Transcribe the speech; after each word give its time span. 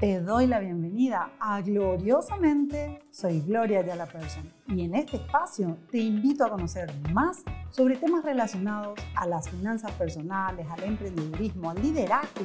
Te 0.00 0.20
doy 0.20 0.46
la 0.46 0.60
bienvenida 0.60 1.30
a 1.40 1.60
Gloriosamente. 1.60 3.00
Soy 3.10 3.40
Gloria 3.40 3.84
Yala 3.84 4.06
Person 4.06 4.44
y 4.68 4.84
en 4.84 4.94
este 4.94 5.16
espacio 5.16 5.76
te 5.90 5.98
invito 5.98 6.44
a 6.44 6.50
conocer 6.50 6.88
más 7.12 7.42
sobre 7.70 7.96
temas 7.96 8.24
relacionados 8.24 8.96
a 9.16 9.26
las 9.26 9.50
finanzas 9.50 9.90
personales, 9.90 10.68
al 10.70 10.84
emprendedurismo, 10.84 11.70
al 11.70 11.82
liderazgo 11.82 12.44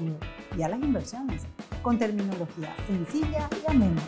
y 0.57 0.63
a 0.63 0.69
las 0.69 0.79
inversiones 0.81 1.45
con 1.83 1.99
terminología 1.99 2.73
sencilla 2.87 3.47
y 3.61 3.69
amena. 3.69 4.01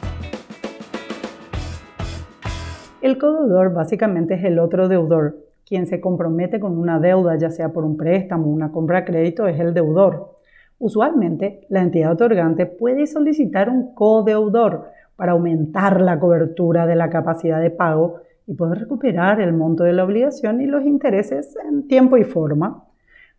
El 3.03 3.19
codeudor 3.19 3.75
básicamente 3.75 4.33
es 4.33 4.43
el 4.43 4.57
otro 4.57 4.87
deudor. 4.87 5.37
Quien 5.67 5.85
se 5.85 6.01
compromete 6.01 6.59
con 6.59 6.79
una 6.79 6.99
deuda, 6.99 7.37
ya 7.37 7.51
sea 7.51 7.71
por 7.71 7.83
un 7.83 7.95
préstamo 7.95 8.47
o 8.47 8.49
una 8.49 8.71
compra 8.71 8.99
a 8.99 9.05
crédito, 9.05 9.45
es 9.45 9.59
el 9.59 9.75
deudor. 9.75 10.34
Usualmente, 10.79 11.65
la 11.69 11.81
entidad 11.81 12.11
otorgante 12.11 12.65
puede 12.65 13.07
solicitar 13.07 13.69
un 13.69 13.93
codeudor 13.93 14.91
para 15.15 15.31
aumentar 15.31 16.01
la 16.01 16.19
cobertura 16.19 16.85
de 16.85 16.95
la 16.95 17.09
capacidad 17.09 17.61
de 17.61 17.71
pago 17.71 18.17
y 18.47 18.53
poder 18.53 18.79
recuperar 18.79 19.39
el 19.39 19.53
monto 19.53 19.83
de 19.83 19.93
la 19.93 20.03
obligación 20.03 20.61
y 20.61 20.65
los 20.65 20.83
intereses 20.83 21.57
en 21.67 21.87
tiempo 21.87 22.17
y 22.17 22.23
forma. 22.23 22.83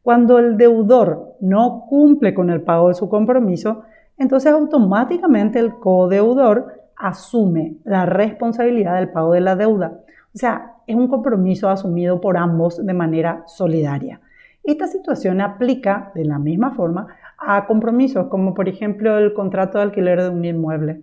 Cuando 0.03 0.39
el 0.39 0.57
deudor 0.57 1.37
no 1.41 1.85
cumple 1.89 2.33
con 2.33 2.51
el 2.51 2.62
pago 2.62 2.89
de 2.89 2.95
su 2.95 3.09
compromiso, 3.09 3.83
entonces 4.17 4.53
automáticamente 4.53 5.59
el 5.59 5.75
codeudor 5.75 6.73
asume 6.97 7.77
la 7.84 8.07
responsabilidad 8.07 8.97
del 8.97 9.11
pago 9.11 9.33
de 9.33 9.41
la 9.41 9.57
deuda. 9.57 10.01
O 10.34 10.39
sea, 10.39 10.77
es 10.87 10.97
un 10.97 11.09
compromiso 11.09 11.69
asumido 11.69 12.21
por 12.21 12.37
ambos 12.37 12.84
de 12.84 12.95
manera 12.95 13.43
solidaria. 13.47 14.21
Esta 14.66 14.88
situación 14.88 15.41
aplica 15.41 16.11
de 16.16 16.25
la 16.25 16.41
misma 16.41 16.75
forma 16.75 17.06
a 17.38 17.66
compromisos, 17.66 18.27
como 18.27 18.53
por 18.53 18.69
ejemplo 18.69 19.17
el 19.17 19.33
contrato 19.33 19.78
de 19.78 19.84
alquiler 19.84 20.20
de 20.20 20.28
un 20.28 20.45
inmueble. 20.45 21.03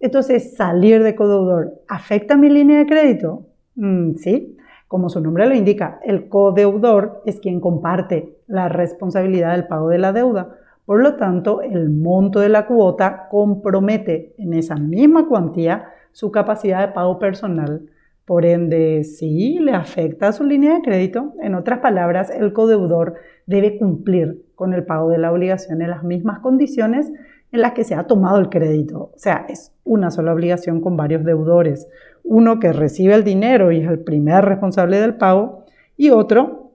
Entonces, 0.00 0.56
salir 0.56 1.04
de 1.04 1.14
codeudor, 1.14 1.82
¿afecta 1.86 2.36
mi 2.36 2.50
línea 2.50 2.80
de 2.80 2.86
crédito? 2.86 3.46
Mm, 3.76 4.14
sí, 4.14 4.56
como 4.88 5.08
su 5.08 5.20
nombre 5.20 5.46
lo 5.46 5.54
indica, 5.54 6.00
el 6.02 6.28
codeudor 6.28 7.22
es 7.24 7.38
quien 7.38 7.60
comparte 7.60 8.38
la 8.48 8.68
responsabilidad 8.68 9.52
del 9.52 9.68
pago 9.68 9.88
de 9.88 9.98
la 9.98 10.12
deuda. 10.12 10.56
Por 10.84 11.02
lo 11.04 11.14
tanto, 11.14 11.62
el 11.62 11.88
monto 11.90 12.40
de 12.40 12.48
la 12.48 12.66
cuota 12.66 13.28
compromete 13.30 14.34
en 14.38 14.54
esa 14.54 14.74
misma 14.74 15.28
cuantía 15.28 15.84
su 16.10 16.32
capacidad 16.32 16.84
de 16.84 16.92
pago 16.92 17.20
personal. 17.20 17.82
Por 18.30 18.46
ende, 18.46 19.02
sí 19.02 19.58
le 19.58 19.72
afecta 19.72 20.28
a 20.28 20.32
su 20.32 20.44
línea 20.44 20.74
de 20.74 20.82
crédito. 20.82 21.32
En 21.42 21.56
otras 21.56 21.80
palabras, 21.80 22.30
el 22.30 22.52
codeudor 22.52 23.14
debe 23.46 23.76
cumplir 23.76 24.44
con 24.54 24.72
el 24.72 24.84
pago 24.84 25.10
de 25.10 25.18
la 25.18 25.32
obligación 25.32 25.82
en 25.82 25.90
las 25.90 26.04
mismas 26.04 26.38
condiciones 26.38 27.10
en 27.50 27.60
las 27.60 27.72
que 27.72 27.82
se 27.82 27.96
ha 27.96 28.04
tomado 28.04 28.38
el 28.38 28.48
crédito. 28.48 29.10
O 29.12 29.12
sea, 29.18 29.46
es 29.48 29.72
una 29.82 30.12
sola 30.12 30.32
obligación 30.32 30.80
con 30.80 30.96
varios 30.96 31.24
deudores. 31.24 31.88
Uno 32.22 32.60
que 32.60 32.72
recibe 32.72 33.16
el 33.16 33.24
dinero 33.24 33.72
y 33.72 33.80
es 33.80 33.88
el 33.88 33.98
primer 33.98 34.44
responsable 34.44 35.00
del 35.00 35.16
pago 35.16 35.64
y 35.96 36.10
otro 36.10 36.70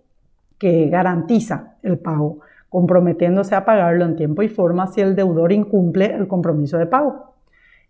que 0.60 0.90
garantiza 0.90 1.78
el 1.84 1.98
pago, 2.00 2.40
comprometiéndose 2.68 3.56
a 3.56 3.64
pagarlo 3.64 4.04
en 4.04 4.18
tiempo 4.18 4.44
y 4.44 4.50
forma 4.50 4.88
si 4.88 5.00
el 5.00 5.16
deudor 5.16 5.54
incumple 5.54 6.14
el 6.14 6.28
compromiso 6.28 6.78
de 6.78 6.88
pago 6.88 7.35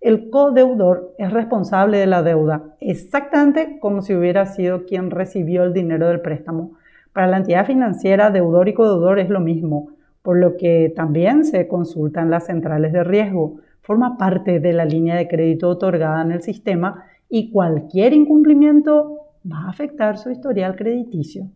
el 0.06 0.30
codeudor 0.30 1.16
es 1.18 1.34
responsable 1.34 1.98
de 1.98 2.06
la 2.06 2.22
deuda, 2.22 2.76
exactamente 2.80 3.80
como 3.80 4.04
si 4.04 4.14
hubiera 4.14 4.46
sido 4.46 4.86
quien 4.86 5.10
recibió 5.10 5.64
el 5.64 5.74
dinero 5.74 6.08
del 6.08 6.22
préstamo. 6.22 6.74
Para 7.12 7.26
la 7.26 7.38
entidad 7.38 7.66
financiera, 7.66 8.30
deudor 8.30 8.70
y 8.70 8.76
codeudor 8.76 9.18
es 9.18 9.32
lo 9.32 9.40
mismo, 9.40 9.90
por 10.22 10.38
lo 10.38 10.58
que 10.58 10.94
también 10.96 11.44
se 11.44 11.68
consultan 11.68 12.30
las 12.30 12.46
centrales 12.46 12.94
de 12.94 13.04
riesgo. 13.04 13.62
Forma 13.82 14.16
parte 14.16 14.60
de 14.60 14.74
la 14.74 14.86
línea 14.86 15.16
de 15.16 15.28
crédito 15.28 15.70
otorgada 15.70 16.22
en 16.22 16.34
el 16.34 16.44
sistema 16.44 17.06
y 17.28 17.50
cualquier 17.50 18.14
incumplimiento 18.14 19.22
va 19.52 19.62
a 19.66 19.70
afectar 19.70 20.20
su 20.20 20.30
historial 20.30 20.76
crediticio. 20.76 21.50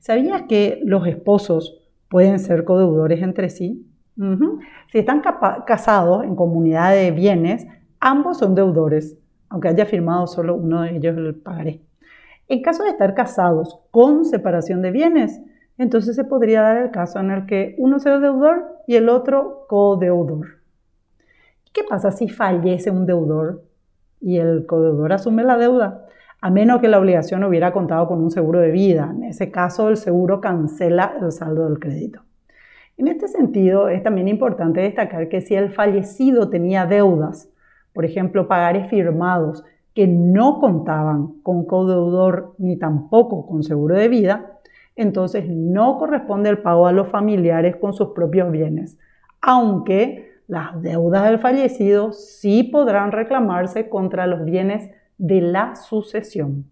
¿Sabías 0.00 0.42
que 0.48 0.80
los 0.82 1.06
esposos 1.06 1.80
pueden 2.08 2.40
ser 2.40 2.64
codeudores 2.64 3.22
entre 3.22 3.50
sí? 3.50 3.87
Si 4.88 4.98
están 4.98 5.22
casados 5.66 6.24
en 6.24 6.34
comunidad 6.34 6.92
de 6.92 7.12
bienes, 7.12 7.66
ambos 8.00 8.38
son 8.38 8.54
deudores, 8.54 9.16
aunque 9.48 9.68
haya 9.68 9.86
firmado 9.86 10.26
solo 10.26 10.56
uno 10.56 10.82
de 10.82 10.96
ellos 10.96 11.16
el 11.16 11.36
pagaré. 11.36 11.82
En 12.48 12.62
caso 12.62 12.82
de 12.82 12.90
estar 12.90 13.14
casados 13.14 13.78
con 13.90 14.24
separación 14.24 14.82
de 14.82 14.90
bienes, 14.90 15.40
entonces 15.76 16.16
se 16.16 16.24
podría 16.24 16.62
dar 16.62 16.76
el 16.78 16.90
caso 16.90 17.20
en 17.20 17.30
el 17.30 17.46
que 17.46 17.76
uno 17.78 18.00
sea 18.00 18.18
deudor 18.18 18.82
y 18.88 18.96
el 18.96 19.08
otro 19.08 19.66
codeudor. 19.68 20.58
¿Qué 21.72 21.82
pasa 21.88 22.10
si 22.10 22.28
fallece 22.28 22.90
un 22.90 23.06
deudor 23.06 23.62
y 24.20 24.38
el 24.38 24.66
codeudor 24.66 25.12
asume 25.12 25.44
la 25.44 25.56
deuda? 25.56 26.06
A 26.40 26.50
menos 26.50 26.80
que 26.80 26.88
la 26.88 26.98
obligación 26.98 27.44
hubiera 27.44 27.72
contado 27.72 28.08
con 28.08 28.20
un 28.20 28.30
seguro 28.30 28.58
de 28.58 28.72
vida. 28.72 29.12
En 29.14 29.24
ese 29.24 29.52
caso, 29.52 29.88
el 29.88 29.96
seguro 29.96 30.40
cancela 30.40 31.14
el 31.20 31.30
saldo 31.30 31.68
del 31.68 31.78
crédito. 31.78 32.22
En 32.98 33.06
este 33.06 33.28
sentido, 33.28 33.88
es 33.88 34.02
también 34.02 34.26
importante 34.26 34.80
destacar 34.80 35.28
que 35.28 35.40
si 35.40 35.54
el 35.54 35.70
fallecido 35.70 36.50
tenía 36.50 36.84
deudas, 36.84 37.48
por 37.92 38.04
ejemplo, 38.04 38.48
pagares 38.48 38.90
firmados 38.90 39.64
que 39.94 40.08
no 40.08 40.58
contaban 40.58 41.40
con 41.44 41.64
codeudor 41.64 42.54
ni 42.58 42.76
tampoco 42.76 43.46
con 43.46 43.62
seguro 43.62 43.94
de 43.94 44.08
vida, 44.08 44.58
entonces 44.96 45.44
no 45.48 45.96
corresponde 45.96 46.50
el 46.50 46.58
pago 46.58 46.88
a 46.88 46.92
los 46.92 47.08
familiares 47.08 47.76
con 47.76 47.92
sus 47.92 48.08
propios 48.08 48.50
bienes, 48.50 48.98
aunque 49.40 50.32
las 50.48 50.82
deudas 50.82 51.22
del 51.22 51.38
fallecido 51.38 52.12
sí 52.12 52.64
podrán 52.64 53.12
reclamarse 53.12 53.88
contra 53.88 54.26
los 54.26 54.44
bienes 54.44 54.90
de 55.18 55.40
la 55.40 55.76
sucesión. 55.76 56.64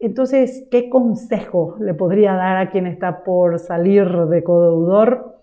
Entonces, 0.00 0.66
¿qué 0.70 0.88
consejo 0.88 1.76
le 1.78 1.92
podría 1.92 2.32
dar 2.32 2.56
a 2.56 2.70
quien 2.70 2.86
está 2.86 3.22
por 3.22 3.58
salir 3.58 4.08
de 4.08 4.42
codeudor? 4.42 5.36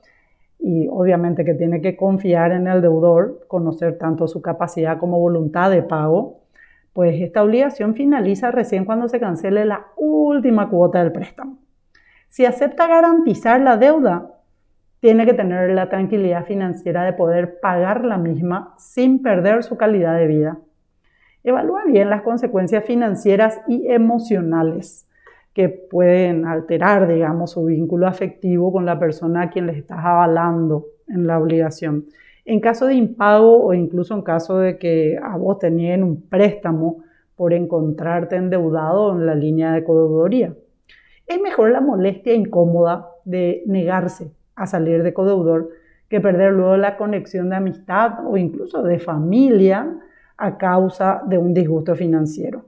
Y 0.58 0.88
obviamente 0.90 1.46
que 1.46 1.54
tiene 1.54 1.80
que 1.80 1.96
confiar 1.96 2.52
en 2.52 2.68
el 2.68 2.82
deudor, 2.82 3.46
conocer 3.48 4.00
tanto 4.00 4.28
su 4.28 4.42
capacidad 4.42 4.98
como 4.98 5.20
voluntad 5.20 5.70
de 5.70 5.84
pago, 5.84 6.40
pues 6.94 7.22
esta 7.22 7.44
obligación 7.44 7.94
finaliza 7.94 8.50
recién 8.50 8.84
cuando 8.84 9.08
se 9.08 9.20
cancele 9.20 9.64
la 9.66 9.86
última 9.96 10.68
cuota 10.72 11.04
del 11.04 11.12
préstamo. 11.12 11.60
Si 12.28 12.44
acepta 12.44 12.88
garantizar 12.88 13.62
la 13.62 13.78
deuda, 13.78 14.32
tiene 15.00 15.28
que 15.28 15.36
tener 15.36 15.70
la 15.70 15.90
tranquilidad 15.90 16.46
financiera 16.46 17.04
de 17.04 17.14
poder 17.14 17.60
pagar 17.60 18.04
la 18.04 18.18
misma 18.18 18.74
sin 18.80 19.22
perder 19.22 19.62
su 19.62 19.78
calidad 19.78 20.18
de 20.18 20.26
vida. 20.26 20.58
Evalúa 21.48 21.86
bien 21.86 22.10
las 22.10 22.24
consecuencias 22.24 22.84
financieras 22.84 23.62
y 23.70 23.88
emocionales 23.88 25.08
que 25.54 25.70
pueden 25.70 26.46
alterar, 26.46 27.08
digamos, 27.08 27.52
su 27.52 27.64
vínculo 27.64 28.06
afectivo 28.06 28.70
con 28.74 28.86
la 28.86 29.00
persona 29.00 29.44
a 29.44 29.50
quien 29.50 29.66
les 29.66 29.78
estás 29.78 30.00
avalando 30.04 30.88
en 31.08 31.26
la 31.26 31.40
obligación. 31.40 32.04
En 32.44 32.60
caso 32.60 32.86
de 32.86 32.96
impago 32.96 33.64
o 33.64 33.74
incluso 33.74 34.14
en 34.14 34.24
caso 34.24 34.58
de 34.58 34.78
que 34.78 35.18
a 35.24 35.38
vos 35.38 35.58
tenían 35.60 36.04
un 36.04 36.22
préstamo 36.22 36.98
por 37.38 37.54
encontrarte 37.54 38.36
endeudado 38.36 39.14
en 39.14 39.26
la 39.26 39.34
línea 39.34 39.72
de 39.72 39.86
codeudoría. 39.86 40.54
Es 41.28 41.40
mejor 41.40 41.72
la 41.72 41.80
molestia 41.80 42.34
incómoda 42.34 43.08
de 43.24 43.64
negarse 43.68 44.34
a 44.54 44.68
salir 44.68 45.02
de 45.02 45.14
codeudor 45.14 45.70
que 46.10 46.20
perder 46.20 46.52
luego 46.52 46.76
la 46.76 46.98
conexión 46.98 47.52
de 47.52 47.56
amistad 47.56 48.28
o 48.28 48.36
incluso 48.36 48.84
de 48.84 49.00
familia 49.00 49.98
a 50.38 50.58
causa 50.58 51.22
de 51.28 51.38
un 51.38 51.54
disgusto 51.54 51.96
financiero. 51.96 52.66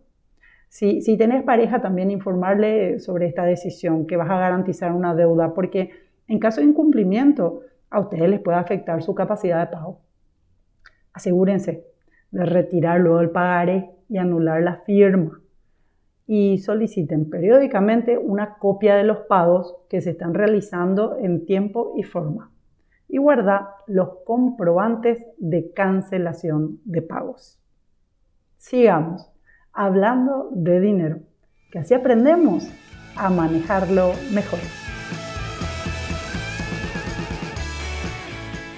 Si, 0.68 1.02
si 1.02 1.18
tenés 1.18 1.44
pareja, 1.44 1.81
también 1.81 2.12
informarle 2.12 3.00
sobre 3.00 3.28
esta 3.28 3.44
decisión, 3.44 4.06
que 4.06 4.18
vas 4.18 4.30
a 4.30 4.38
garantizar 4.38 4.92
una 4.92 5.16
deuda, 5.16 5.54
porque 5.54 5.92
en 6.27 6.39
caso 6.39 6.62
de 6.62 6.68
incumplimiento, 6.68 7.62
a 7.89 8.00
ustedes 8.00 8.30
les 8.30 8.39
puede 8.39 8.57
afectar 8.57 9.01
su 9.01 9.16
capacidad 9.16 9.60
de 9.60 9.71
pago. 9.71 10.00
Asegúrense 11.13 11.86
de 12.31 12.45
retirar 12.45 13.00
luego 13.00 13.19
el 13.21 13.31
pagaré 13.31 13.89
y 14.07 14.18
anular 14.18 14.62
la 14.62 14.77
firma. 14.77 15.42
Y 16.27 16.60
soliciten 16.60 17.30
periódicamente 17.30 18.18
una 18.18 18.57
copia 18.60 18.95
de 18.95 19.04
los 19.04 19.19
pagos 19.22 19.75
que 19.89 20.01
se 20.01 20.12
están 20.12 20.36
realizando 20.36 21.18
en 21.18 21.45
tiempo 21.45 21.94
y 21.98 22.04
forma. 22.04 22.51
Y 23.09 23.17
guarda 23.17 23.75
los 23.88 24.19
comprobantes 24.23 25.25
de 25.39 25.73
cancelación 25.73 26.79
de 26.85 27.01
pagos. 27.01 27.59
Sigamos 28.57 29.31
hablando 29.73 30.50
de 30.51 30.79
dinero, 30.79 31.19
que 31.71 31.79
así 31.79 31.95
aprendemos 31.95 32.69
a 33.15 33.29
manejarlo 33.31 34.11
mejor. 34.31 34.59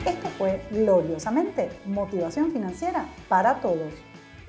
Esto 0.06 0.28
fue 0.38 0.62
gloriosamente 0.72 1.70
motivación 1.86 2.52
financiera 2.52 3.06
para 3.28 3.56
todos. 3.56 3.94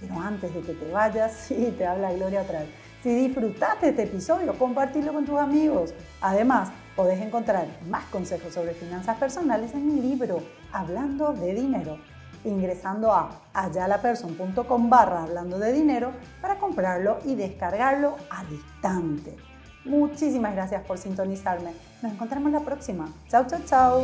Pero 0.01 0.21
antes 0.21 0.55
de 0.55 0.61
que 0.61 0.75
te 0.75 0.93
vayas, 0.93 1.33
sí, 1.49 1.75
te 1.77 1.87
habla 1.87 2.13
Gloria 2.13 2.43
vez. 2.43 2.69
Si 3.03 3.13
disfrutaste 3.13 3.89
este 3.89 4.05
episodio, 4.05 4.57
compartilo 4.57 5.13
con 5.13 5.25
tus 5.25 5.39
amigos. 5.39 5.93
Además, 6.21 6.71
podés 6.97 7.21
encontrar 7.21 7.67
más 7.89 8.05
consejos 8.07 8.55
sobre 8.55 8.75
finanzas 8.75 9.17
personales 9.19 9.75
en 9.75 9.87
mi 9.87 10.01
libro, 10.01 10.43
Hablando 10.73 11.33
de 11.33 11.55
Dinero, 11.55 11.99
ingresando 12.45 13.13
a 13.13 13.31
ayalaperson.com 13.55 14.91
barra 14.91 15.23
hablando 15.23 15.59
de 15.59 15.73
dinero 15.73 16.13
para 16.41 16.59
comprarlo 16.59 17.19
y 17.25 17.35
descargarlo 17.35 18.17
al 18.31 18.53
instante. 18.53 19.37
Muchísimas 19.85 20.55
gracias 20.55 20.83
por 20.85 20.99
sintonizarme. 20.99 21.73
Nos 22.03 22.13
encontramos 22.13 22.53
la 22.53 22.61
próxima. 22.61 23.09
Chao, 23.29 23.47
chao, 23.47 23.61
chao. 23.67 24.03